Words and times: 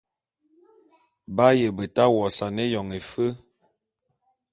B'aye 1.35 1.67
beta 1.77 2.03
wosane 2.15 2.63
éyon 2.67 2.89
éfe. 2.99 3.25